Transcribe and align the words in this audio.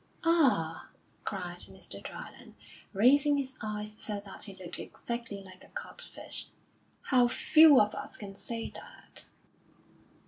"Ah!" 0.23 0.89
cried 1.25 1.59
Mr. 1.69 2.01
Dryland, 2.01 2.55
raising 2.91 3.37
his 3.37 3.53
eyes 3.61 3.93
so 3.99 4.19
that 4.19 4.45
he 4.45 4.55
looked 4.55 4.79
exactly 4.79 5.43
like 5.43 5.63
a 5.63 5.67
codfish, 5.67 6.47
"how 7.03 7.27
few 7.27 7.79
of 7.79 7.93
us 7.93 8.17
can 8.17 8.33
say 8.33 8.71
that!" 8.71 9.29